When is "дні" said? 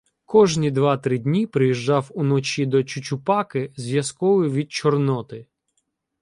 1.19-1.47